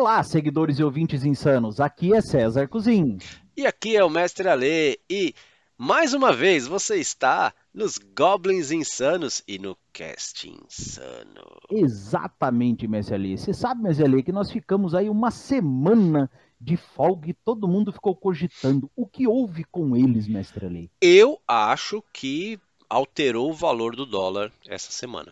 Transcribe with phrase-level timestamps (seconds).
[0.00, 1.78] Olá, seguidores e ouvintes insanos.
[1.78, 3.18] Aqui é César Cozin.
[3.54, 4.98] E aqui é o Mestre Ale.
[5.10, 5.34] E
[5.76, 11.44] mais uma vez você está nos Goblins Insanos e no Cast Insano.
[11.70, 13.36] Exatamente, Mestre Ale.
[13.36, 17.92] Você sabe, Mestre Ale, que nós ficamos aí uma semana de folga e todo mundo
[17.92, 20.90] ficou cogitando o que houve com eles, Mestre Ale.
[20.98, 22.58] Eu acho que
[22.88, 25.30] alterou o valor do dólar essa semana.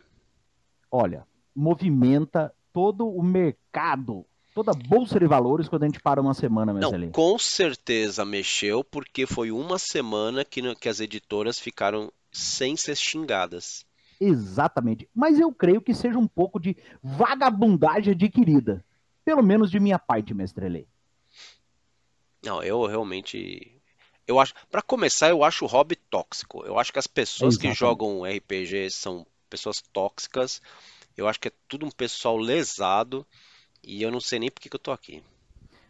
[0.93, 1.27] Olha,
[1.57, 4.27] movimenta todo o mercado,
[4.59, 7.11] toda a bolsa de valores quando a gente para uma semana, Não, Mestre Ale.
[7.12, 13.87] com certeza mexeu, porque foi uma semana que, que as editoras ficaram sem ser xingadas.
[14.21, 15.09] Exatamente.
[15.15, 18.84] Mas eu creio que seja um pouco de vagabundagem adquirida.
[19.25, 20.89] Pelo menos de minha parte, Mestre Ale.
[22.45, 23.81] Não, eu realmente.
[24.27, 24.55] Eu acho.
[24.69, 26.65] Para começar, eu acho o hobby tóxico.
[26.65, 30.61] Eu acho que as pessoas que jogam RPG são pessoas tóxicas.
[31.17, 33.25] Eu acho que é tudo um pessoal lesado.
[33.83, 35.23] E eu não sei nem por que que eu tô aqui.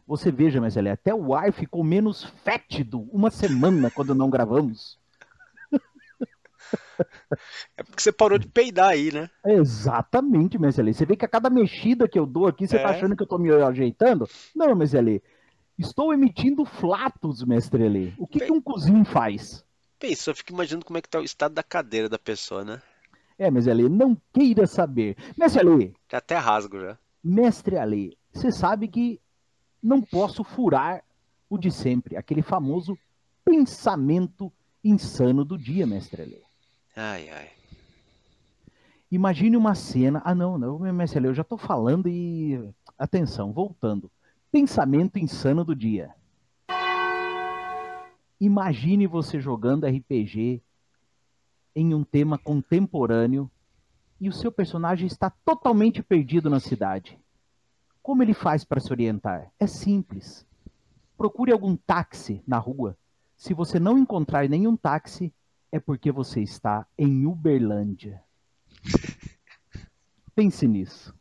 [0.06, 4.98] Você veja, Mestre Ale, até o ar ficou menos fétido uma semana quando não gravamos.
[7.76, 9.30] É porque você parou de peidar aí, né?
[9.44, 10.94] Exatamente, Mestre Ale.
[10.94, 12.82] Você vê que a cada mexida que eu dou aqui, você É.
[12.82, 14.28] tá achando que eu tô me ajeitando?
[14.54, 15.22] Não, Ale.
[15.78, 18.14] Estou emitindo flatos, Mestre Ale.
[18.18, 19.64] O que, que um cozinho faz?
[19.98, 22.82] Pensa, eu fico imaginando como é que tá o estado da cadeira da pessoa, né?
[23.38, 25.16] É, Ale, não queira saber.
[25.36, 26.98] Mestre Já até rasgo já.
[27.22, 29.20] Mestre Ale, você sabe que
[29.82, 31.02] não posso furar
[31.48, 32.98] o de sempre, aquele famoso
[33.44, 34.52] pensamento
[34.84, 36.42] insano do dia, Mestre Ale.
[36.94, 37.50] Ai, ai.
[39.10, 40.20] Imagine uma cena.
[40.24, 42.62] Ah, não, não, Mestre Ale, eu já tô falando e.
[42.98, 44.10] Atenção, voltando.
[44.50, 46.14] Pensamento insano do dia.
[48.40, 50.62] Imagine você jogando RPG
[51.74, 53.50] em um tema contemporâneo
[54.20, 57.18] e o seu personagem está totalmente perdido na cidade.
[58.02, 59.52] Como ele faz para se orientar?
[59.58, 60.46] É simples.
[61.16, 62.96] Procure algum táxi na rua.
[63.36, 65.32] Se você não encontrar nenhum táxi,
[65.70, 68.22] é porque você está em Uberlândia.
[70.34, 71.14] Pense nisso.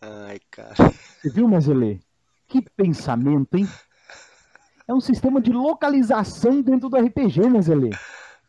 [0.00, 0.74] Ai, cara.
[0.74, 2.00] Você viu, Mazele?
[2.46, 3.68] Que pensamento, hein?
[4.86, 7.90] É um sistema de localização dentro do RPG, Mazele.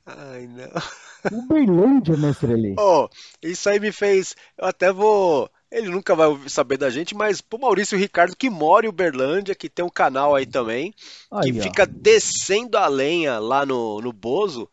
[0.06, 1.09] Ai, não.
[1.32, 2.76] Uberlândia, Mestre Ele.
[2.78, 3.08] Oh,
[3.42, 4.36] isso aí me fez.
[4.58, 5.50] Eu até vou.
[5.72, 9.70] Ele nunca vai saber da gente, mas pro Maurício Ricardo, que mora em Uberlândia, que
[9.70, 10.98] tem um canal aí também, que
[11.32, 11.62] Aí, ó.
[11.62, 14.68] fica descendo a lenha lá no, no Bozo.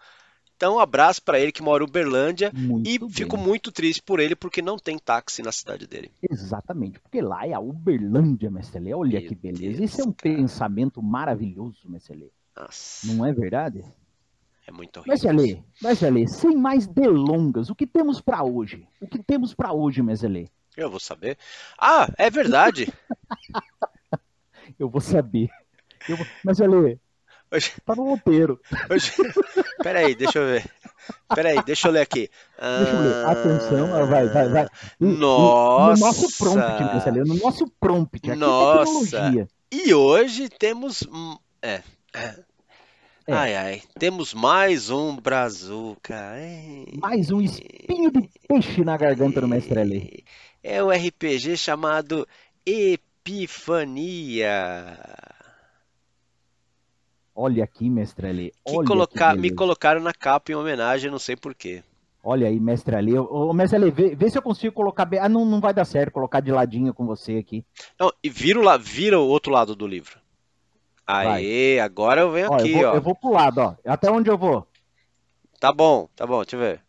[0.57, 2.51] Então, um abraço pra ele que mora em Uberlândia.
[2.55, 3.11] Muito E bem.
[3.11, 6.11] fico muito triste por ele, porque não tem táxi na cidade dele.
[6.31, 8.95] Exatamente, porque lá é a Uberlândia, Mestre.
[8.95, 9.79] Olha Meu que beleza.
[9.81, 10.35] Deus, Esse é um cara.
[10.35, 12.33] pensamento maravilhoso, Mestre
[13.05, 13.85] Não é verdade?
[14.67, 15.65] É muito horrível.
[15.83, 18.87] Mestre Ale, sem mais delongas, o que temos pra hoje?
[19.01, 20.51] O que temos pra hoje, Mestre Ale?
[20.77, 21.39] Eu vou saber.
[21.79, 22.93] Ah, é verdade.
[24.79, 25.49] Eu vou saber.
[26.09, 26.27] Eu vou...
[26.45, 27.01] Mestre Ale,
[27.53, 28.61] Hoje, tá no roteiro.
[28.91, 29.13] hoje...
[29.83, 30.69] Peraí, deixa eu ver.
[31.33, 32.29] Peraí, deixa eu ler aqui.
[32.59, 33.15] Deixa eu ler.
[33.25, 34.67] Ah, Atenção, ah, vai, vai, vai.
[34.99, 36.01] Nossa.
[36.01, 38.17] No nosso prompt, Ale, no nosso prompt.
[38.17, 38.85] Aqui é Nossa.
[39.05, 39.49] tecnologia.
[39.71, 41.03] E hoje temos.
[41.03, 41.83] hum, É.
[43.27, 43.33] é.
[43.33, 43.83] Ai, ai.
[43.99, 46.15] Temos mais um Brazuca.
[46.37, 46.85] É.
[46.99, 50.25] Mais um espinho de peixe na garganta do Mestre Ale.
[50.63, 52.27] É o RPG chamado
[52.65, 54.57] Epifania.
[57.35, 58.53] Olha aqui, Mestre Ale.
[58.65, 61.83] Que Olha coloca- que me colocaram na capa em homenagem, não sei porquê.
[62.25, 63.17] Olha aí, Mestre Ale.
[63.19, 65.21] Ô, Mestre Ale, vê, vê se eu consigo colocar bem.
[65.21, 67.65] Ah, não, não vai dar certo colocar de ladinho com você aqui.
[68.01, 70.19] Não, e vira o, vira o outro lado do livro.
[71.07, 72.95] Aê, agora eu venho Ó, aqui, eu, vou, ó.
[72.97, 73.75] eu vou pro lado, ó.
[73.87, 74.67] Até onde eu vou?
[75.61, 76.83] Tá bom, tá bom, deixa eu ver.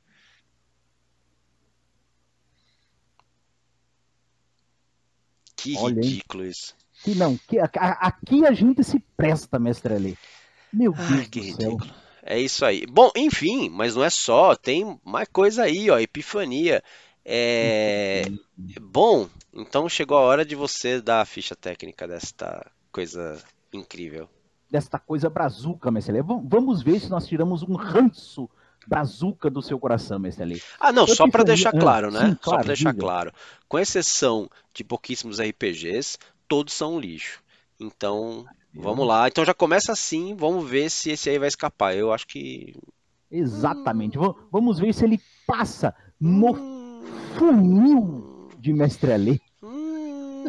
[5.56, 6.10] Que Olha, hein?
[6.12, 6.76] ridículo isso.
[7.04, 7.70] Que não, que, a-
[8.02, 10.18] aqui a gente se presta, Mestre Ale.
[10.74, 11.72] Meu Deus Ai, que do céu.
[11.72, 11.94] ridículo.
[12.24, 12.86] É isso aí.
[12.86, 16.84] Bom, enfim, mas não é só, tem mais coisa aí, ó, epifania.
[17.26, 18.26] É
[18.82, 23.42] bom, então chegou a hora de você dar a ficha técnica desta coisa
[23.74, 24.30] incrível.
[24.70, 28.50] Desta coisa brazuca, Mestre Vamos ver se nós tiramos um ranço
[28.88, 30.62] brazuca do seu coração, Mestre.
[30.80, 32.30] Ah, não, só para deixar ah, claro, né?
[32.30, 33.02] sim, Só claro, para deixar diga.
[33.02, 33.34] claro.
[33.68, 36.18] Com exceção de pouquíssimos RPGs,
[36.48, 37.42] todos são um lixo.
[37.80, 39.28] Então, vamos lá.
[39.28, 41.96] Então já começa assim, vamos ver se esse aí vai escapar.
[41.96, 42.76] Eu acho que
[43.30, 44.18] Exatamente.
[44.18, 47.04] Va- Vamos ver se ele passa no Hum,
[47.38, 50.44] funil de Mestre hum.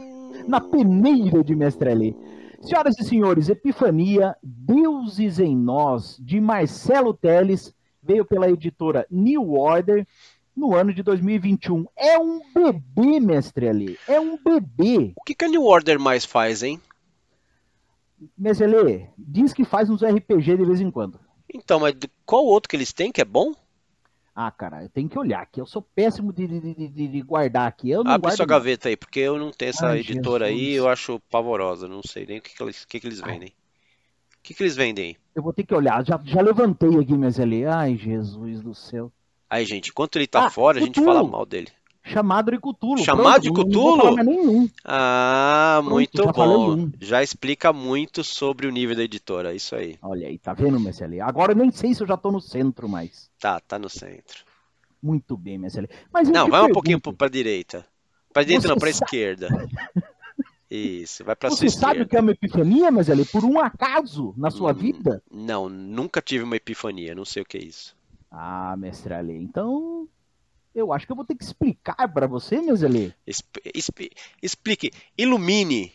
[0.46, 2.16] Na peneira de Mestre.
[2.60, 7.72] Senhoras e senhores, Epifania, Deuses em Nós, de Marcelo Teles,
[8.02, 10.06] veio pela editora New Order.
[10.56, 11.86] no ano de 2021.
[11.96, 13.96] É um bebê, mestre ali.
[14.08, 15.12] É um bebê.
[15.16, 16.80] O que, que a New Order mais faz, hein?
[18.36, 21.20] Mestre ali, diz que faz uns RPG de vez em quando.
[21.54, 21.94] Então, mas
[22.26, 23.52] qual outro que eles têm que é bom?
[24.40, 25.60] Ah, cara, eu tenho que olhar aqui.
[25.60, 27.90] Eu sou péssimo de, de, de, de guardar aqui.
[27.90, 30.76] Eu não Abre sua gaveta aí, porque eu não tenho essa Ai, editora aí, Jesus.
[30.76, 31.88] eu acho pavorosa.
[31.88, 33.48] Não sei nem o que, que, eles, que, que eles vendem.
[33.48, 33.52] O
[34.44, 35.16] que, que eles vendem aí?
[35.34, 36.06] Eu vou ter que olhar.
[36.06, 37.64] Já, já levantei aqui, mestre ali.
[37.64, 39.10] Ai, Jesus do céu.
[39.50, 41.72] Aí, gente, enquanto ele tá Ah, fora, a gente fala mal dele.
[42.08, 42.98] Chamado de Cutulo.
[42.98, 43.50] Chamado de
[44.14, 44.68] mais nenhum.
[44.84, 46.74] Ah, Pronto, muito já bom.
[46.74, 46.92] um.
[47.00, 49.96] Já explica muito sobre o nível da editora, isso aí.
[50.02, 51.20] Olha aí, tá vendo, mestre ali?
[51.20, 53.30] Agora eu nem sei se eu já tô no centro mais.
[53.40, 54.44] Tá, tá no centro.
[55.02, 55.88] Muito bem, mestre ali.
[56.12, 57.86] Mas Não, vai um pergunto, pouquinho pro- pra direita.
[58.32, 59.48] Pra direita não, pra sa- esquerda.
[60.70, 62.08] Isso, vai pra sua Você sabe o esquerda.
[62.10, 63.24] que é uma epifania, mestre ali?
[63.24, 64.74] Por um acaso na sua Hum.
[64.74, 65.22] vida?
[65.32, 67.96] Não, nunca tive uma epifania, não sei o que é isso.
[68.30, 69.34] Ah, mestre ali.
[69.34, 70.06] Então,
[70.78, 73.14] eu acho que eu vou ter que explicar pra você, mestre ali.
[73.26, 75.92] Esp- esp- explique, ilumine.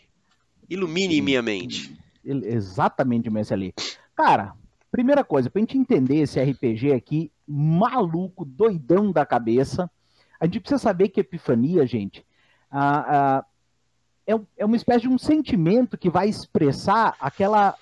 [0.70, 1.96] Ilumine minha mente.
[2.24, 3.74] Exatamente, mestre ali.
[4.16, 4.54] Cara,
[4.92, 9.90] primeira coisa, pra gente entender esse RPG aqui, maluco, doidão da cabeça,
[10.40, 12.26] a gente precisa saber que epifania, gente,
[14.26, 17.76] é, é uma espécie de um sentimento que vai expressar aquela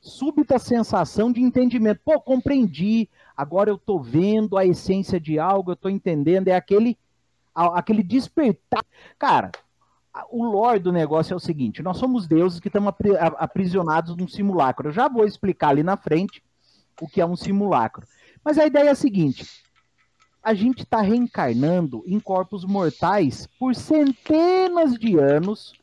[0.00, 2.00] súbita sensação de entendimento.
[2.04, 6.98] Pô, compreendi, agora eu tô vendo a essência de algo, eu tô entendendo, é aquele,
[7.54, 8.84] aquele despertar.
[9.18, 9.50] Cara,
[10.30, 12.92] o lore do negócio é o seguinte: nós somos deuses que estamos
[13.36, 14.88] aprisionados num simulacro.
[14.88, 16.42] Eu já vou explicar ali na frente
[17.00, 18.06] o que é um simulacro.
[18.42, 19.46] Mas a ideia é a seguinte:
[20.42, 25.74] a gente está reencarnando em corpos mortais por centenas de anos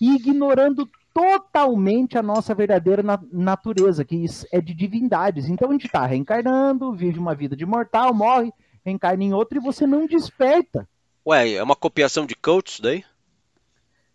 [0.00, 5.48] e ignorando totalmente a nossa verdadeira na- natureza, que é de divindades.
[5.48, 8.52] Então a gente está reencarnando, vive uma vida de mortal, morre,
[8.84, 10.88] reencarna em outro e você não desperta.
[11.26, 13.04] Ué, é uma copiação de coach isso daí?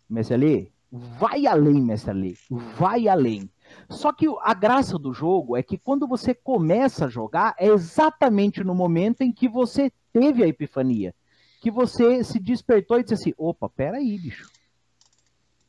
[0.08, 3.50] Mestre Ali, vai além, Mestre Ali, vai além.
[3.90, 8.62] Só que a graça do jogo é que quando você começa a jogar, é exatamente
[8.62, 11.14] no momento em que você teve a epifania.
[11.60, 14.48] Que você se despertou e disse assim: opa, peraí, bicho.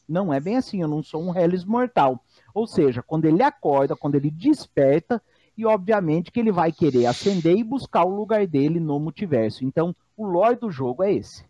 [0.07, 2.23] Não é bem assim, eu não sou um Hellis mortal.
[2.53, 5.21] Ou seja, quando ele acorda, quando ele desperta,
[5.57, 9.65] e obviamente que ele vai querer ascender e buscar o lugar dele no multiverso.
[9.65, 11.43] Então, o lore do jogo é esse.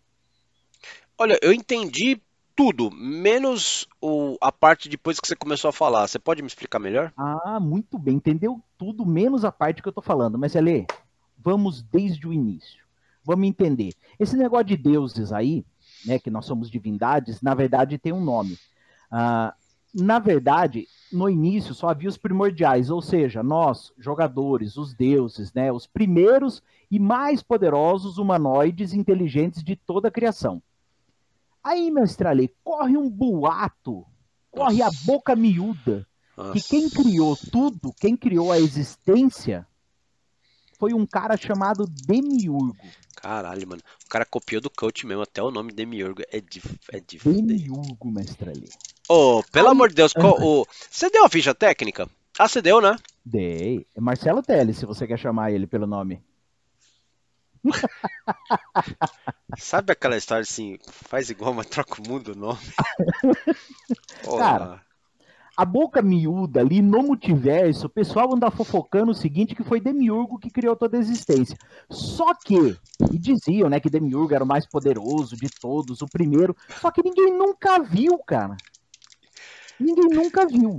[1.17, 2.21] Olha, eu entendi
[2.55, 6.07] tudo, menos o, a parte depois que você começou a falar.
[6.07, 7.13] Você pode me explicar melhor?
[7.15, 8.15] Ah, muito bem.
[8.15, 10.37] Entendeu tudo, menos a parte que eu tô falando.
[10.39, 10.85] Mas, Elê,
[11.37, 12.85] vamos desde o início.
[13.23, 13.93] Vamos entender.
[14.19, 15.65] Esse negócio de deuses aí,
[16.05, 18.57] né, que nós somos divindades, na verdade tem um nome.
[19.11, 19.53] Ah,
[19.93, 25.71] na verdade, no início só havia os primordiais, ou seja, nós, jogadores, os deuses, né,
[25.71, 30.61] os primeiros e mais poderosos humanoides inteligentes de toda a criação.
[31.63, 34.05] Aí, mestre Ale, corre um boato,
[34.51, 36.69] corre a boca miúda, que Nossa.
[36.69, 39.66] quem criou tudo, quem criou a existência,
[40.77, 42.75] foi um cara chamado Demiurgo.
[43.15, 43.81] Caralho, mano.
[44.05, 47.17] O cara copiou do coach mesmo, até o nome Demiurgo é de, é de.
[47.19, 48.69] Demiurgo, mestre Ali.
[49.09, 52.07] Ô, pelo Aí- amor de Deus, qual- o- você deu a ficha técnica?
[52.37, 52.95] Ah, você deu, né?
[53.25, 53.87] Dei.
[53.95, 56.21] É Marcelo Teles, se você quer chamar ele pelo nome.
[59.57, 62.59] Sabe aquela história assim, faz igual, mas troca o mundo o nome?
[64.37, 64.81] Cara,
[65.57, 70.37] A boca miúda ali no multiverso, o pessoal anda fofocando o seguinte, que foi Demiurgo
[70.37, 71.57] que criou toda a existência.
[71.89, 72.77] Só que,
[73.11, 77.01] e diziam, né, que Demiurgo era o mais poderoso de todos, o primeiro, só que
[77.03, 78.55] ninguém nunca viu, cara.
[79.79, 80.77] Ninguém nunca viu.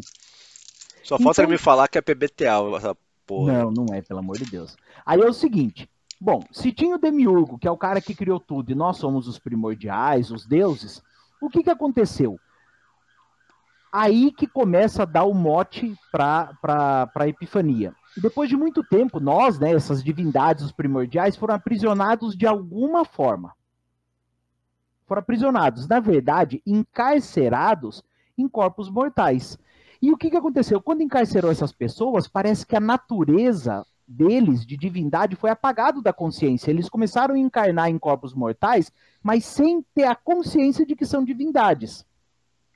[1.02, 3.64] Só falta então- ele me falar que é PBTA, essa porra.
[3.64, 4.76] Não, não é, pelo amor de Deus.
[5.04, 8.38] Aí é o seguinte, bom, se tinha o Demiurgo, que é o cara que criou
[8.38, 11.02] tudo, e nós somos os primordiais, os deuses,
[11.40, 12.38] o que que aconteceu?
[13.92, 17.94] Aí que começa a dar o mote para a Epifania.
[18.16, 23.52] Depois de muito tempo, nós, né, essas divindades, os primordiais, foram aprisionados de alguma forma.
[25.06, 28.02] Foram aprisionados, na verdade, encarcerados
[28.36, 29.58] em corpos mortais.
[30.02, 30.80] E o que, que aconteceu?
[30.80, 36.70] Quando encarcerou essas pessoas, parece que a natureza deles, de divindade, foi apagado da consciência.
[36.70, 38.92] Eles começaram a encarnar em corpos mortais,
[39.22, 42.06] mas sem ter a consciência de que são divindades.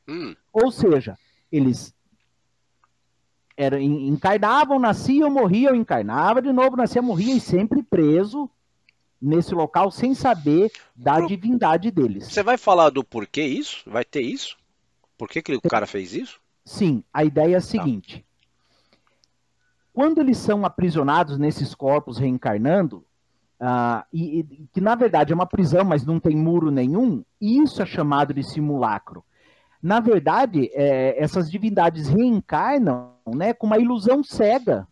[0.09, 1.19] Hum, Ou seja,
[1.51, 1.95] eles
[3.57, 8.49] eram, en- encarnavam, nasciam, morriam, encarnava de novo, nascia, morria e sempre preso
[9.21, 12.25] nesse local sem saber da Pro- divindade deles.
[12.33, 13.89] você vai falar do porquê isso?
[13.89, 14.57] Vai ter isso?
[15.17, 16.41] Por que, que o cara fez isso?
[16.65, 18.25] Sim, a ideia é a seguinte:
[19.93, 23.05] quando eles são aprisionados nesses corpos reencarnando,
[23.61, 27.81] uh, e, e, que na verdade é uma prisão, mas não tem muro nenhum, isso
[27.83, 29.25] é chamado de simulacro.
[29.83, 34.87] Na verdade, é, essas divindades reencarnam né, com uma ilusão cega.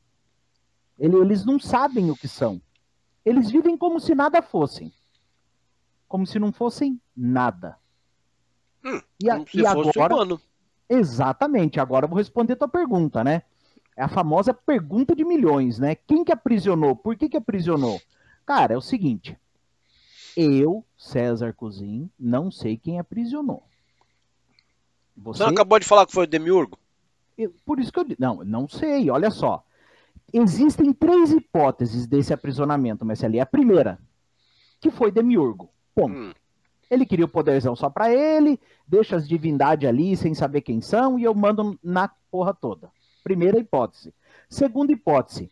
[0.98, 2.60] Eles não sabem o que são.
[3.24, 4.92] Eles vivem como se nada fossem.
[6.08, 7.78] Como se não fossem nada.
[8.84, 10.40] Hum, e, a, e agora, humano.
[10.88, 11.78] Exatamente.
[11.78, 13.42] Agora eu vou responder a tua pergunta, né?
[13.96, 15.94] É a famosa pergunta de milhões, né?
[15.94, 16.96] Quem que aprisionou?
[16.96, 18.00] Por que que aprisionou?
[18.44, 19.38] Cara, é o seguinte.
[20.36, 23.69] Eu, César Cozin, não sei quem aprisionou.
[25.22, 26.78] Você não acabou de falar que foi o Demiurgo?
[27.36, 29.10] Eu, por isso que eu não, não sei.
[29.10, 29.62] Olha só,
[30.32, 33.98] existem três hipóteses desse aprisionamento, mas ali a primeira,
[34.80, 35.70] que foi Demiurgo.
[35.94, 36.16] Ponto.
[36.16, 36.32] Hum.
[36.90, 41.18] Ele queria o poderzão só para ele, deixa as divindades ali sem saber quem são
[41.18, 42.90] e eu mando na porra toda.
[43.22, 44.12] Primeira hipótese.
[44.48, 45.50] Segunda hipótese.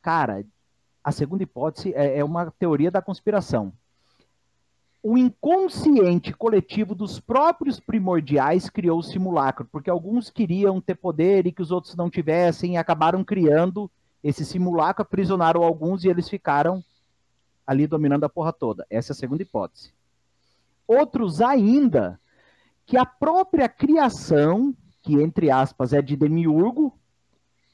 [0.00, 0.42] Cara,
[1.04, 3.72] a segunda hipótese é, é uma teoria da conspiração.
[5.02, 11.52] O inconsciente coletivo dos próprios primordiais criou o simulacro, porque alguns queriam ter poder e
[11.52, 13.90] que os outros não tivessem, e acabaram criando
[14.22, 16.84] esse simulacro, aprisionaram alguns e eles ficaram
[17.66, 18.86] ali dominando a porra toda.
[18.90, 19.92] Essa é a segunda hipótese.
[20.86, 22.20] Outros ainda
[22.84, 26.92] que a própria criação, que entre aspas é de Demiurgo,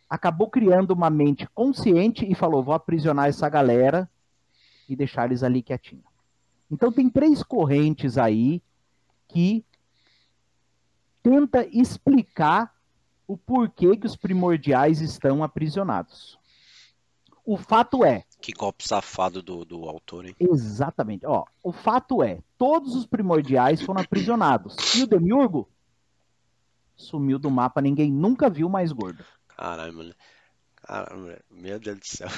[0.09, 4.09] acabou criando uma mente consciente e falou: vou aprisionar essa galera
[4.89, 6.05] e deixar eles ali quietinho.
[6.71, 8.63] Então tem três correntes aí
[9.29, 9.65] que
[11.23, 12.75] tenta explicar
[13.27, 16.39] o porquê que os primordiais estão aprisionados.
[17.45, 18.25] O fato é.
[18.41, 20.35] Que golpe safado do, do autor, hein?
[20.39, 21.25] Exatamente.
[21.27, 24.77] Ó, o fato é, todos os primordiais foram aprisionados.
[24.97, 25.69] E o Demiurgo
[26.97, 29.25] sumiu do mapa, ninguém nunca viu mais gordo.
[29.49, 30.15] Caralho, mano.
[30.77, 32.29] Caramba, meu Deus do céu.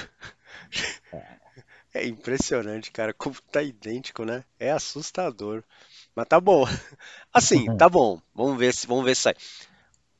[1.11, 1.39] É.
[1.93, 4.43] É impressionante, cara, como tá idêntico, né?
[4.59, 5.63] É assustador.
[6.15, 6.65] Mas tá bom.
[7.33, 7.77] Assim, uhum.
[7.77, 8.21] tá bom.
[8.33, 9.35] Vamos ver se vamos ver se sai.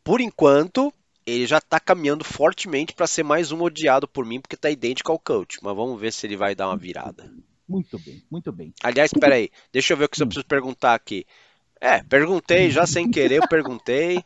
[0.04, 0.92] Por enquanto,
[1.26, 5.12] ele já tá caminhando fortemente para ser mais um odiado por mim, porque tá idêntico
[5.12, 5.60] ao coach.
[5.62, 7.32] Mas vamos ver se ele vai dar uma virada.
[7.68, 8.74] Muito bem, muito bem.
[8.82, 9.52] Aliás, espera aí.
[9.72, 10.30] Deixa eu ver o que eu hum.
[10.30, 11.26] preciso perguntar aqui.
[11.80, 14.24] É, perguntei já sem querer, eu perguntei.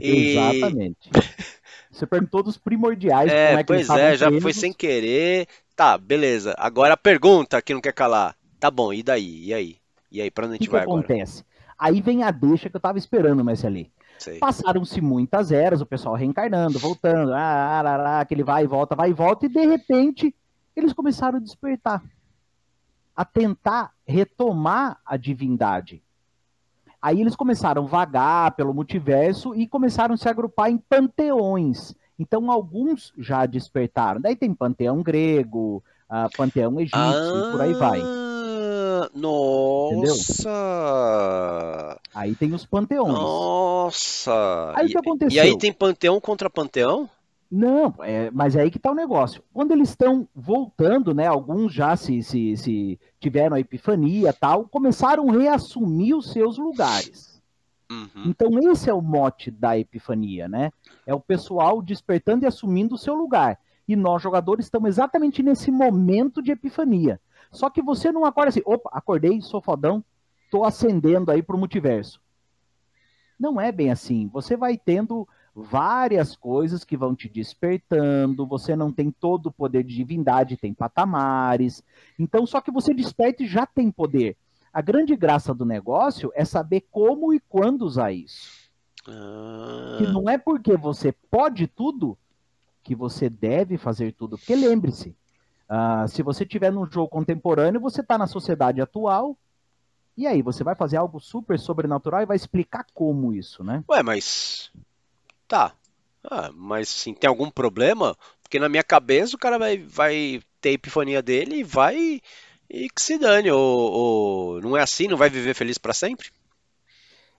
[0.00, 0.36] E...
[0.38, 1.10] Exatamente.
[1.90, 3.32] Você perguntou dos primordiais.
[3.32, 5.48] É, é pois é, já foi sem querer.
[5.76, 6.54] Tá, beleza.
[6.56, 8.34] Agora a pergunta que não quer calar.
[8.58, 9.44] Tá bom, e daí?
[9.44, 9.76] E aí?
[10.10, 11.44] E aí, pra onde a gente que vai que acontece?
[11.78, 13.92] Aí vem a deixa que eu tava esperando, ali.
[14.40, 18.96] Passaram-se muitas eras, o pessoal reencarnando, voltando, ah, ah, ah, que ele vai e volta,
[18.96, 20.34] vai e volta, e de repente
[20.74, 22.02] eles começaram a despertar,
[23.14, 26.02] a tentar retomar a divindade.
[27.00, 31.94] Aí eles começaram a vagar pelo multiverso e começaram a se agrupar em panteões.
[32.18, 34.20] Então alguns já despertaram.
[34.20, 38.00] Daí tem panteão grego, uh, panteão egípcio, ah, por aí vai.
[39.14, 40.48] Nossa!
[40.48, 42.00] Entendeu?
[42.14, 43.12] Aí tem os panteões.
[43.12, 44.72] Nossa!
[44.74, 45.36] Aí o que aconteceu?
[45.36, 47.08] E aí tem panteão contra panteão?
[47.50, 49.42] Não, é, mas é aí que está o negócio.
[49.52, 51.26] Quando eles estão voltando, né?
[51.26, 57.35] Alguns já se, se, se tiveram a epifania tal, começaram a reassumir os seus lugares.
[57.90, 58.24] Uhum.
[58.26, 60.70] Então esse é o mote da epifania, né?
[61.06, 63.58] É o pessoal despertando e assumindo o seu lugar.
[63.86, 67.20] E nós, jogadores, estamos exatamente nesse momento de epifania.
[67.52, 70.04] Só que você não acorda assim, opa, acordei, sou fodão,
[70.50, 72.20] tô ascendendo aí pro multiverso.
[73.38, 74.28] Não é bem assim.
[74.32, 79.84] Você vai tendo várias coisas que vão te despertando, você não tem todo o poder
[79.84, 81.82] de divindade, tem patamares.
[82.18, 84.36] Então, só que você desperta e já tem poder.
[84.76, 88.68] A grande graça do negócio é saber como e quando usar isso.
[89.08, 89.94] Ah.
[89.96, 92.14] Que não é porque você pode tudo
[92.82, 94.36] que você deve fazer tudo.
[94.36, 95.16] Porque lembre-se,
[95.70, 99.34] uh, se você estiver num jogo contemporâneo, você está na sociedade atual.
[100.14, 103.82] E aí, você vai fazer algo super sobrenatural e vai explicar como isso, né?
[103.88, 104.70] Ué, mas
[105.48, 105.72] Tá.
[106.22, 108.14] Ah, mas sim, tem algum problema?
[108.42, 112.20] Porque na minha cabeça o cara vai, vai ter a epifania dele e vai
[112.68, 113.50] e que se dane.
[113.50, 115.08] Ou, ou não é assim?
[115.08, 116.28] Não vai viver feliz para sempre?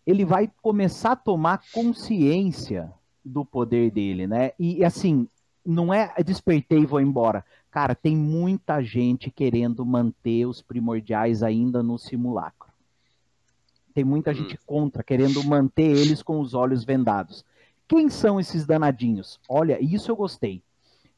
[0.05, 2.91] Ele vai começar a tomar consciência
[3.23, 4.51] do poder dele, né?
[4.57, 5.27] E assim,
[5.65, 7.43] não é despertei e vou embora.
[7.69, 12.71] Cara, tem muita gente querendo manter os primordiais ainda no simulacro.
[13.93, 14.35] Tem muita hum.
[14.35, 17.43] gente contra, querendo manter eles com os olhos vendados.
[17.87, 19.39] Quem são esses danadinhos?
[19.47, 20.61] Olha, isso eu gostei.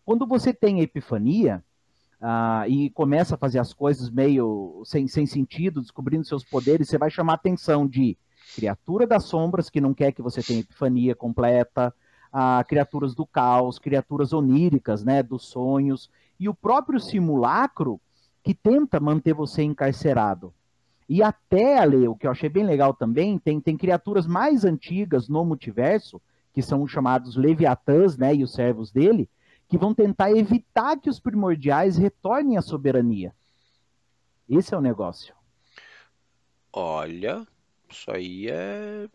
[0.05, 1.63] Quando você tem a epifania
[2.21, 6.97] ah, e começa a fazer as coisas meio sem, sem sentido, descobrindo seus poderes, você
[6.97, 8.17] vai chamar a atenção de
[8.55, 11.93] criatura das sombras, que não quer que você tenha epifania completa,
[12.31, 16.09] ah, criaturas do caos, criaturas oníricas, né, dos sonhos,
[16.39, 17.99] e o próprio simulacro
[18.43, 20.53] que tenta manter você encarcerado.
[21.07, 25.27] E até, Ale, o que eu achei bem legal também, tem, tem criaturas mais antigas
[25.27, 26.21] no multiverso,
[26.53, 29.29] que são os chamados Leviatãs, né, e os servos dele,
[29.69, 33.33] que vão tentar evitar que os primordiais retornem à soberania.
[34.49, 35.33] Esse é o negócio.
[36.73, 37.47] Olha,
[37.89, 39.07] isso aí é.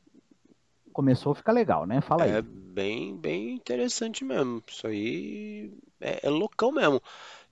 [0.92, 2.00] Começou a ficar legal, né?
[2.00, 2.42] Fala É aí.
[2.42, 4.62] bem, bem interessante mesmo.
[4.66, 7.02] Isso aí é, é loucão mesmo.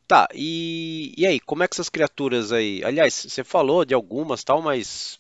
[0.07, 2.83] Tá, e, e aí, como é que essas criaturas aí.
[2.85, 5.19] Aliás, você falou de algumas tal, mas.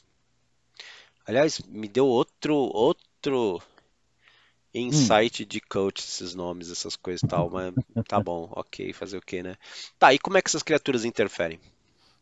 [1.26, 3.60] Aliás, me deu outro, outro
[4.74, 4.80] Hum.
[4.80, 7.74] insight de coach, esses nomes, essas coisas e tal, mas
[8.08, 9.56] tá bom, ok, fazer o quê, né?
[9.98, 11.58] Tá, e como é que essas criaturas interferem?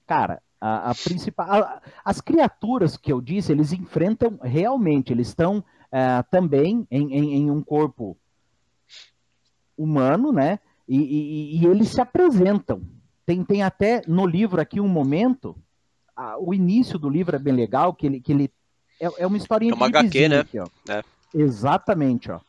[0.07, 1.47] Cara, a, a principal.
[1.49, 7.35] a- as criaturas que eu disse, eles enfrentam realmente, eles estão eh, também em, em-
[7.35, 8.17] em um corpo
[9.77, 10.59] humano, né?
[10.89, 12.83] E, e- e eles se apresentam.
[13.25, 15.57] Tem, tem até no livro aqui um momento,
[16.17, 18.51] ah, o início do livro é bem legal, que ele, que ele
[19.01, 20.41] é, é uma historinha É uma HQ, né?
[20.41, 20.59] aqui.
[20.89, 21.03] É.
[21.35, 22.41] Exatamente, ó.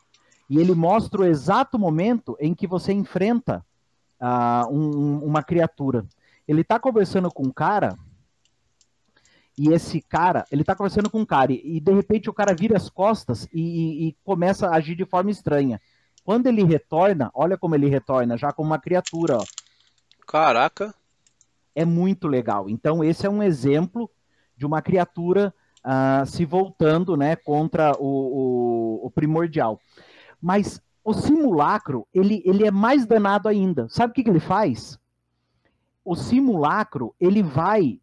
[0.49, 3.65] E ele mostra o exato momento em que você enfrenta
[4.19, 6.05] ah, um- um- uma criatura.
[6.47, 7.97] Ele tá conversando com um cara,
[9.57, 12.53] e esse cara, ele tá conversando com um cara, e, e de repente o cara
[12.53, 15.79] vira as costas e, e- e começa a agir de forma estranha.
[16.23, 19.43] Quando ele retorna, olha como ele retorna, já como uma criatura, ó.
[20.27, 20.93] Caraca,
[21.75, 22.69] É muito legal.
[22.69, 24.09] Então, esse é um exemplo
[24.57, 29.79] de uma criatura ah, se voltando né, contra o, o- o primordial.
[30.41, 33.87] Mas o simulacro, ele, ele é mais danado ainda.
[33.89, 34.99] Sabe o que, que ele faz?
[36.03, 37.99] O simulacro, ele vai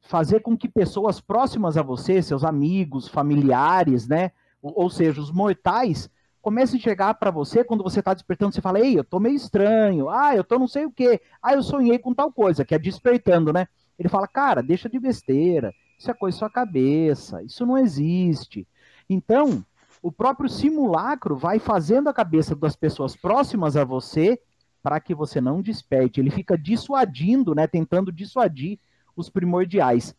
[0.00, 4.32] fazer com que pessoas próximas a você, seus amigos, familiares, né?
[4.62, 6.08] Ou, ou seja, os mortais,
[6.40, 9.36] comecem a chegar para você quando você está despertando, você fala, ei, eu tô meio
[9.36, 12.74] estranho, ah, eu tô não sei o quê, ah, eu sonhei com tal coisa, que
[12.74, 13.68] é despertando, né?
[13.98, 18.66] Ele fala, cara, deixa de besteira, isso é coisa da sua cabeça, isso não existe.
[19.08, 19.62] Então,
[20.02, 24.40] o próprio simulacro vai fazendo a cabeça das pessoas próximas a você
[24.82, 26.18] para que você não desperte.
[26.18, 28.78] Ele fica dissuadindo, né, tentando dissuadir
[29.14, 30.16] os primordiais.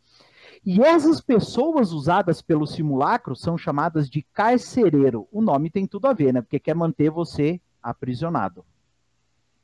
[0.64, 5.26] E essas pessoas usadas pelo simulacro são chamadas de carcereiro.
[5.32, 6.40] O nome tem tudo a ver, né?
[6.40, 8.64] Porque quer manter você aprisionado.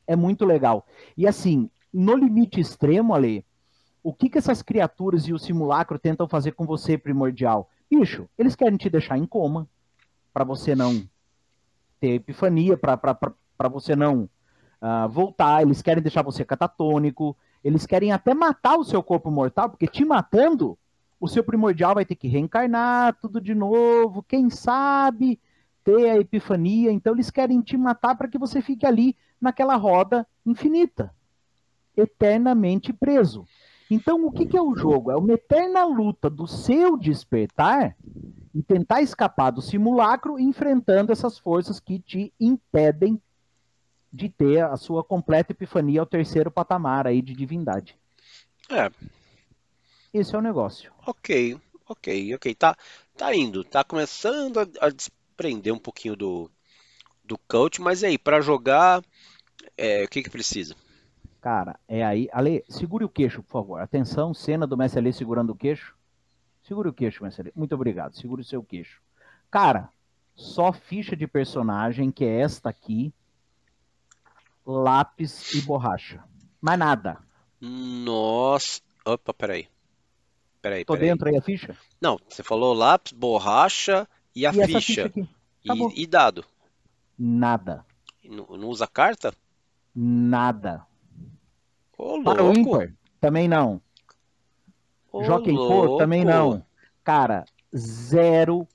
[0.05, 0.85] É muito legal.
[1.17, 3.45] E assim, no limite extremo, Ale,
[4.09, 7.69] o que, que essas criaturas e o simulacro tentam fazer com você, primordial?
[7.91, 9.69] Bicho, eles querem te deixar em coma,
[10.33, 11.07] para você não
[12.01, 14.27] ter epifania, para você não
[14.81, 19.69] ah, voltar, eles querem deixar você catatônico, eles querem até matar o seu corpo mortal,
[19.69, 20.79] porque te matando,
[21.21, 25.39] o seu primordial vai ter que reencarnar tudo de novo, quem sabe
[25.85, 30.27] ter a epifania, então eles querem te matar para que você fique ali naquela roda
[30.47, 31.15] infinita,
[31.95, 33.45] eternamente preso.
[33.91, 35.11] Então, o que, que é o jogo?
[35.11, 37.97] É uma eterna luta do seu despertar
[38.55, 43.21] e tentar escapar do simulacro, enfrentando essas forças que te impedem
[44.13, 47.97] de ter a sua completa epifania ao terceiro patamar aí de divindade.
[48.71, 48.91] é,
[50.13, 50.93] Esse é o negócio.
[51.07, 52.77] ok, ok, ok, tá,
[53.17, 56.51] tá indo, tá começando a, a desprender um pouquinho do,
[57.25, 59.03] do coach, mas aí, pra jogar,
[59.77, 60.77] é, o que que precisa?
[61.41, 62.29] Cara, é aí.
[62.33, 63.81] Ale, segure o queixo, por favor.
[63.81, 65.95] Atenção, cena do Mestre Ale segurando o queixo.
[66.63, 67.53] Segure o queixo, Mestre Ale.
[67.55, 68.17] Muito obrigado.
[68.17, 69.01] Segure o seu queixo.
[69.51, 69.89] Cara,
[70.35, 73.13] só ficha de personagem, que é esta aqui,
[74.67, 76.23] lápis e borracha.
[76.61, 77.19] Mais nada.
[77.61, 79.69] Nossa, opa, peraí,
[80.63, 81.09] peraí, Tô peraí.
[81.09, 81.77] dentro aí a ficha?
[82.01, 85.13] Não, você falou lápis, borracha e a e ficha ficha,
[85.65, 86.45] e, e dado.
[87.19, 87.85] Nada.
[88.25, 89.35] Não, não usa carta?
[89.95, 90.87] Nada.
[91.99, 92.95] Ô, Para o ímpar?
[93.21, 93.83] Também não.
[95.59, 95.97] ô, Pô?
[95.99, 96.65] Também não.
[97.03, 97.45] Cara,
[97.77, 98.67] zero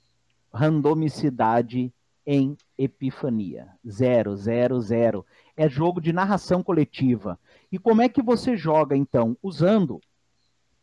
[0.53, 1.93] randomicidade
[2.25, 3.69] em Epifania.
[3.89, 5.25] Zero, zero, zero.
[5.55, 7.39] É jogo de narração coletiva.
[7.71, 9.37] E como é que você joga, então?
[9.41, 10.01] Usando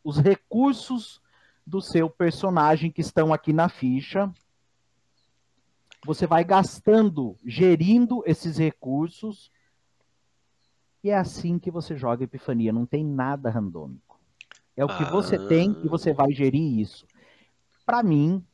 [0.03, 1.20] os recursos
[1.66, 4.33] do seu personagem que estão aqui na ficha.
[6.07, 9.50] Você vai gastando, gerindo esses recursos.
[11.03, 12.73] E é assim que você joga Epifania.
[12.73, 14.19] Não tem nada randômico.
[14.77, 17.07] É o que você tem e você vai gerir isso.
[17.85, 18.45] Para mim,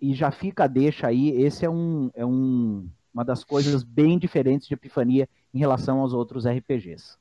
[0.00, 4.66] e já fica deixa aí, esse é, um, é um, uma das coisas bem diferentes
[4.66, 7.16] de Epifania em relação aos outros RPGs.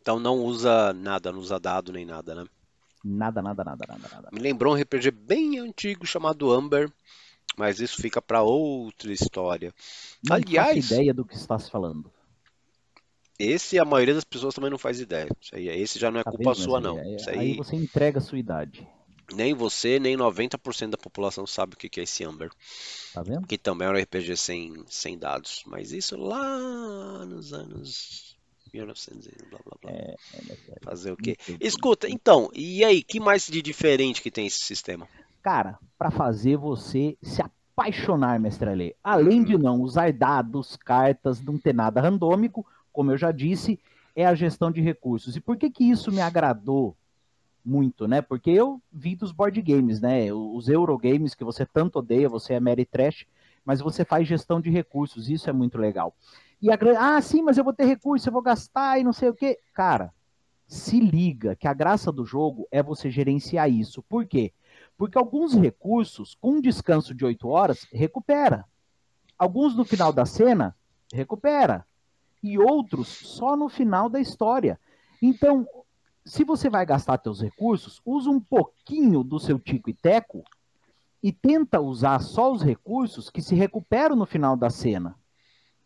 [0.00, 2.46] Então não usa nada, não usa dado nem nada, né?
[3.04, 4.28] Nada, nada, nada, nada, nada.
[4.32, 6.90] Me lembrou um RPG bem antigo chamado Amber,
[7.56, 9.74] mas isso fica pra outra história.
[10.22, 12.10] Não Aliás- faço ideia do que estás falando.
[13.38, 15.28] Esse a maioria das pessoas também não faz ideia.
[15.52, 16.62] Aí, esse já não é Tá culpa vendo?
[16.64, 16.98] sua, não.
[16.98, 18.86] aí, Isso aí aí, você entrega a sua idade.
[19.32, 22.50] nem você, nem 90% da população sabe o que é esse Amber.
[23.14, 23.46] Tá vendo?
[23.46, 25.62] Que também é um RPG sem, sem dados.
[25.66, 28.36] Mas isso lá nos anos
[28.72, 29.90] 1900 e blá blá blá.
[29.92, 30.14] É,
[30.82, 31.36] Fazer o quê?
[31.60, 35.06] Escuta, então, e aí, que mais de diferente que tem esse sistema?
[35.42, 38.94] Cara, pra fazer você se apaixonar, mestre Alê.
[39.02, 42.66] Além de não usar dados, cartas, não ter nada randômico,
[42.98, 43.78] como eu já disse,
[44.16, 45.36] é a gestão de recursos.
[45.36, 46.96] E por que que isso me agradou
[47.64, 48.20] muito, né?
[48.20, 50.32] Porque eu vi dos board games, né?
[50.32, 53.24] Os Eurogames que você tanto odeia, você é Mary Trash,
[53.64, 56.12] mas você faz gestão de recursos, isso é muito legal.
[56.60, 59.28] E a ah, sim, mas eu vou ter recurso, eu vou gastar e não sei
[59.28, 59.60] o quê.
[59.72, 60.12] Cara,
[60.66, 64.02] se liga que a graça do jogo é você gerenciar isso.
[64.02, 64.52] Por quê?
[64.96, 68.64] Porque alguns recursos, com um descanso de 8 horas, recupera.
[69.38, 70.74] Alguns no final da cena,
[71.12, 71.86] recupera.
[72.42, 74.78] E outros só no final da história.
[75.20, 75.66] Então,
[76.24, 80.44] se você vai gastar seus recursos, usa um pouquinho do seu tico e teco
[81.22, 85.16] e tenta usar só os recursos que se recuperam no final da cena.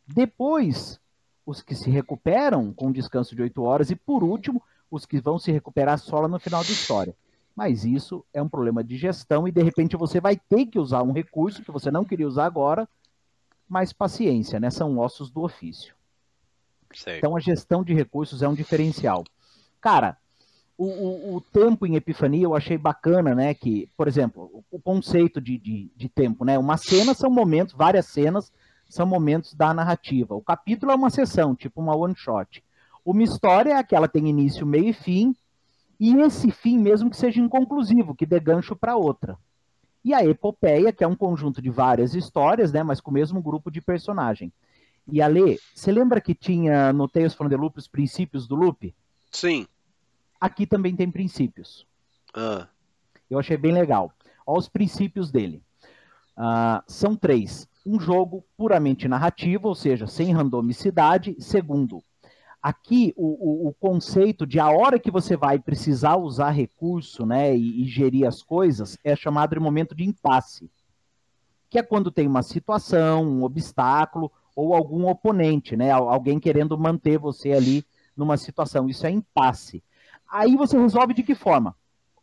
[0.07, 1.01] Depois,
[1.47, 5.39] os que se recuperam com descanso de 8 horas e, por último, os que vão
[5.39, 7.17] se recuperar só no final da história.
[7.55, 11.03] Mas isso é um problema de gestão e de repente você vai ter que usar
[11.03, 12.89] um recurso que você não queria usar agora,
[13.69, 14.71] mas paciência, né?
[14.71, 15.95] São ossos do ofício.
[16.95, 17.19] Certo.
[17.19, 19.25] Então a gestão de recursos é um diferencial.
[19.81, 20.17] Cara,
[20.77, 23.55] o, o- o tempo em Epifania eu achei bacana, né?
[23.55, 26.59] Que, por exemplo, o, conceito de, de, de tempo, né?
[26.59, 28.53] Uma cena são momentos, várias cenas
[28.89, 30.35] são momentos da narrativa.
[30.35, 32.63] O capítulo é uma sessão, tipo uma one shot.
[33.05, 35.35] Uma história é aquela que tem início, meio e fim,
[35.99, 39.37] e esse fim mesmo que seja inconclusivo, que dê gancho para outra.
[40.05, 43.41] E a epopeia, que é um conjunto de várias histórias, né, mas com o mesmo
[43.41, 44.53] grupo de personagem.
[45.11, 48.95] E Ale, você lembra que tinha no Tales from the Loop os princípios do loop?
[49.31, 49.67] Sim.
[50.41, 51.87] Aqui também tem princípios.
[52.35, 52.69] Ah,
[53.31, 54.13] Eu achei bem legal.
[54.47, 55.63] Olha os princípios dele.
[56.37, 57.67] Ah, são três.
[57.85, 61.35] Um jogo puramente narrativo, ou seja, sem randomicidade.
[61.41, 62.03] Segundo,
[62.63, 67.57] aqui o, o- o conceito de a hora que você vai precisar usar recurso né,
[67.57, 70.71] e, e gerir as coisas é chamado de momento de impasse.
[71.69, 75.91] Que é quando tem uma situação, um obstáculo ou algum oponente, né?
[75.91, 77.85] al- Alguém querendo manter você ali
[78.17, 78.89] numa situação.
[78.89, 79.83] Isso é impasse.
[80.31, 81.75] Aí você resolve de que forma?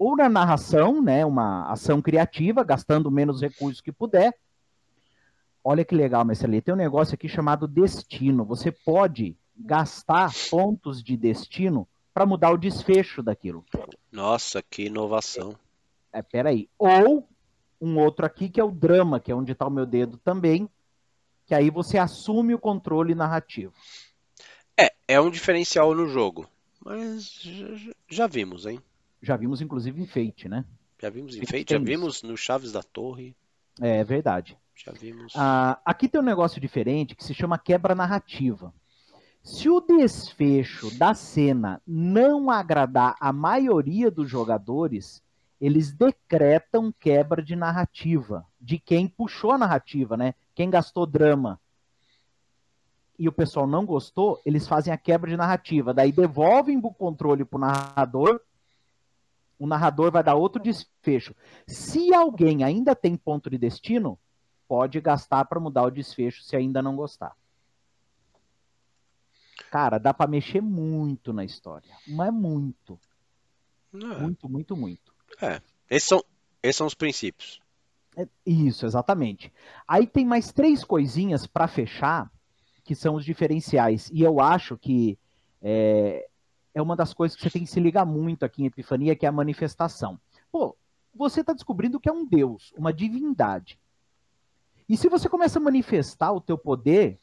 [0.01, 4.33] ou na narração, né, uma ação criativa, gastando menos recursos que puder.
[5.63, 8.45] Olha que legal, Marcelinha, tem um negócio aqui chamado destino.
[8.45, 13.65] Você pode gastar pontos de destino para mudar o desfecho daquilo.
[14.11, 15.53] nossa, que inovação.
[16.13, 16.69] É, peraí.
[16.77, 17.27] Ou
[17.81, 20.69] um outro aqui que é o drama, que é onde está o meu dedo também,
[21.49, 23.73] que aí você assume o controle narrativo.
[24.79, 26.47] É, é um diferencial no jogo.
[26.85, 27.41] Mas
[28.07, 28.79] já, vimos, hein?
[29.19, 30.63] Já vimos, inclusive, enfeite, né?
[31.01, 31.85] Já vimos Tem enfeite, já isso.
[31.87, 33.35] vimos no Chaves da Torre,
[33.81, 34.55] É verdade.
[34.75, 35.33] já vimos.
[35.35, 38.71] Ah, aqui tem um negócio diferente que se chama quebra narrativa.
[39.41, 45.23] Se o desfecho da cena não agradar a maioria dos jogadores,
[45.59, 50.35] eles decretam quebra de narrativa, de quem puxou a narrativa, né?
[50.59, 51.57] Quem gastou drama.
[53.17, 55.93] E o pessoal não gostou, eles fazem a quebra de narrativa.
[55.93, 58.41] Daí devolvem o controle pro narrador.
[59.57, 61.33] O narrador vai dar outro desfecho.
[61.65, 64.19] Se alguém ainda tem ponto de destino,
[64.67, 67.37] pode gastar para mudar o desfecho se ainda não gostar.
[69.71, 72.99] Cara, dá para mexer muito na história, mas muito,
[73.93, 73.97] é.
[73.97, 75.13] muito, muito, muito.
[75.89, 76.21] Esses são,
[76.61, 77.61] esses são os princípios.
[78.45, 79.53] Isso, exatamente.
[79.87, 82.31] Aí tem mais três coisinhas para fechar
[82.83, 85.17] que são os diferenciais e eu acho que
[85.61, 86.27] é,
[86.73, 89.25] é uma das coisas que você tem que se ligar muito aqui em Epifania, que
[89.25, 90.19] é a manifestação.
[90.51, 90.75] Pô,
[91.13, 93.79] você está descobrindo que é um deus, uma divindade.
[94.87, 97.19] E se você começa a manifestar o teu poder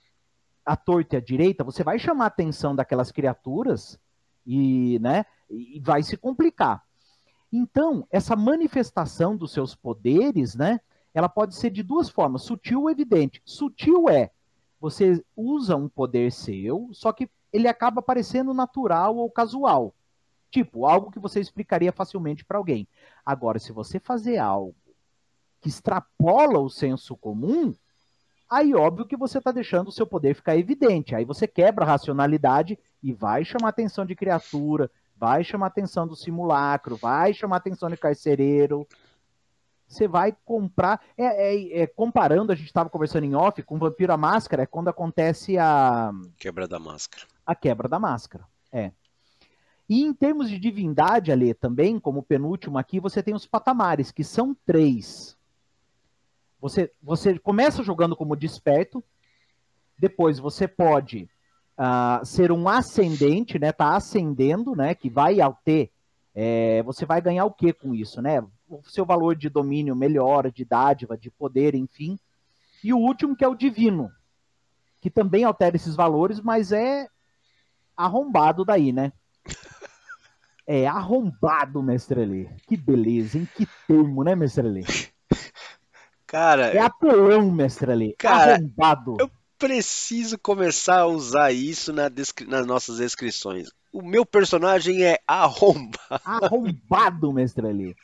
[0.64, 3.98] à torta e à direita, você vai chamar a atenção daquelas criaturas
[4.46, 6.86] e, né, e vai se complicar.
[7.52, 10.80] Então, essa manifestação dos seus poderes, né,
[11.14, 13.40] ela pode ser de duas formas, sutil ou evidente.
[13.44, 14.30] Sutil é
[14.80, 19.94] você usa um poder seu, só que ele acaba parecendo natural ou casual.
[20.50, 22.87] Tipo, algo que você explicaria facilmente para alguém.
[23.24, 24.74] Agora, se você fazer algo
[25.61, 27.74] que extrapola o senso comum,
[28.48, 31.14] aí óbvio que você está deixando o seu poder ficar evidente.
[31.14, 35.68] Aí você quebra a racionalidade e vai chamar a atenção de criatura, vai chamar a
[35.68, 38.87] atenção do simulacro, vai chamar a atenção de carcereiro.
[39.87, 41.00] você vai comprar.
[41.16, 44.66] É, é, é comparando, a gente estava conversando em off com Vampiro a Máscara, é
[44.66, 46.12] quando acontece a.
[46.38, 47.24] Quebra da máscara.
[47.44, 48.46] A quebra da máscara.
[48.70, 48.92] É.
[49.88, 54.24] E em termos de divindade, ali também, como penúltimo aqui, você tem os patamares, que
[54.24, 55.37] são três.
[56.61, 59.02] Você, você começa jogando como desperto,
[59.96, 61.31] depois você pode
[61.78, 63.72] uh, ser um ascendente, né?
[63.72, 64.94] Tá ascendendo, né?
[64.94, 65.90] Que vai ao ter.
[66.34, 68.40] É, você vai ganhar o que com isso, né?
[68.68, 72.18] O seu valor de domínio melhora, de dádiva, de poder, enfim.
[72.82, 74.10] E o último que é o divino,
[75.00, 77.08] que também altera esses valores, mas é
[77.96, 79.12] arrombado daí, né?
[80.68, 82.48] É arrombado, mestre Lê.
[82.66, 83.48] Que beleza, hein?
[83.54, 84.82] Que termo, né, mestre Lê?
[86.26, 86.74] Cara.
[86.74, 88.16] É apelão, mestre Lê.
[88.18, 89.16] Cara, arrombado.
[89.20, 92.10] Eu preciso começar a usar isso na
[92.46, 93.68] nas nossas descrições.
[93.92, 95.98] O meu personagem é arrombado.
[96.24, 97.94] Arrombado, mestre Lê.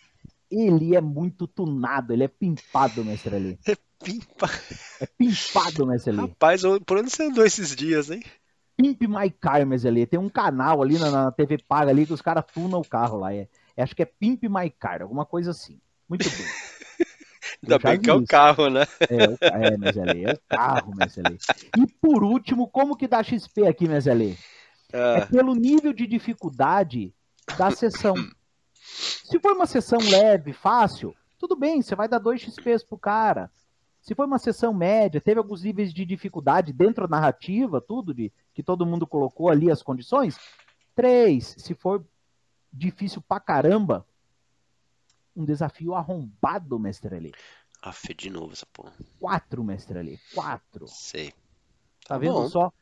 [0.51, 3.59] Ele é muito tunado, ele é pimpado, mestre Lê.
[3.67, 4.53] É pimpado.
[5.01, 6.23] É pimpado, mestre Lê.
[6.23, 8.23] Rapaz, por onde você andou esses dias, hein?
[8.77, 12.13] Pimp My Car, mas ali tem um canal ali na, na, TV paga ali que
[12.13, 13.33] os caras tunam o carro lá.
[13.33, 15.79] É, é, acho que é Pimp My Car, alguma coisa assim.
[16.09, 16.47] Muito bem.
[17.63, 18.83] Ainda bem que é o carro, né?
[19.01, 21.39] É, é Mezelê, é o carro, Mezelê.
[21.79, 24.37] E por último, como que dá XP aqui, Mezelê?
[24.93, 25.19] É.
[25.19, 27.15] é pelo nível de dificuldade
[27.57, 28.15] da sessão.
[28.75, 33.51] Se for uma sessão leve, fácil, tudo bem, você vai dar dois XPs pro cara.
[34.01, 38.33] Se foi uma sessão média, teve alguns níveis de dificuldade dentro da narrativa, tudo de
[38.53, 40.37] que todo mundo colocou ali as condições,
[40.95, 41.55] três.
[41.59, 42.05] Se for
[42.73, 44.05] difícil pra caramba,
[45.35, 47.33] um desafio arrombado, mestre ali.
[47.83, 48.93] Aff, de novo essa porra.
[49.19, 50.21] Quatro, mestre ali.
[50.35, 50.87] Quatro.
[50.87, 51.31] Sei.
[51.31, 52.49] Tá, tá vendo bom.
[52.49, 52.73] só?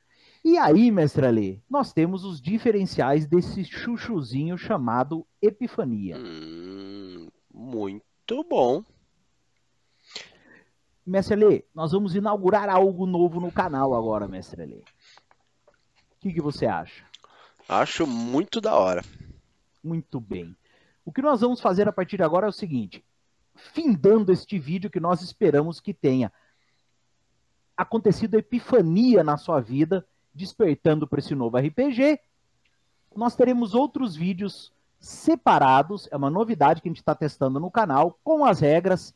[0.44, 6.16] E aí, mestre ali, nós temos os diferenciais desse chuchuzinho chamado Epifania.
[6.16, 8.82] Hum, muito bom.
[11.06, 14.76] Mestre Lê, nós vamos inaugurar algo novo no canal agora, Mestre Lê.
[14.76, 14.82] O
[16.20, 17.04] que, que você acha?
[17.68, 19.02] Acho muito da hora.
[19.82, 20.56] Muito bem.
[21.10, 23.04] O que nós vamos fazer a partir de agora é o seguinte:
[23.56, 26.32] findando este vídeo que nós esperamos que tenha
[27.76, 32.20] acontecido a epifania na sua vida, despertando para esse novo RPG,
[33.16, 38.16] nós teremos outros vídeos separados, é uma novidade que a gente está testando no canal,
[38.22, 39.12] com as regras,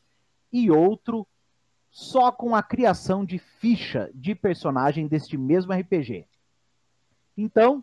[0.51, 1.25] e outro
[1.89, 6.27] só com a criação de ficha de personagem deste mesmo RPG.
[7.37, 7.81] Então,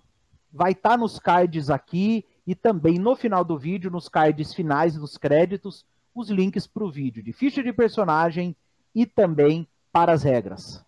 [0.53, 4.94] vai estar tá nos cards aqui e também no final do vídeo, nos cards finais
[4.94, 8.57] dos créditos, os links para o vídeo de ficha de personagem
[8.94, 10.85] e também para as regras.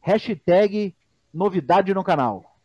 [0.00, 0.94] Hashtag
[1.32, 2.56] novidade no canal.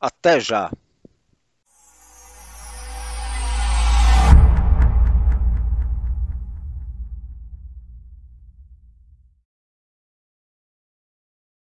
[0.00, 0.70] Até já!